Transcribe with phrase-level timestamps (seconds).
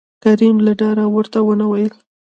[0.23, 1.93] کريم له ډاره ورته ونه ويل